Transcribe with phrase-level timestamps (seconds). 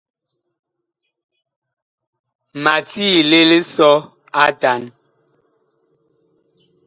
[2.63, 3.91] Ma tiile lisɔ
[4.41, 4.81] a atan.